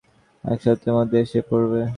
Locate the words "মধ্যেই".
0.97-1.23